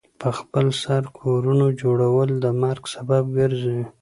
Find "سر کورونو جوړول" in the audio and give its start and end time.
0.81-2.29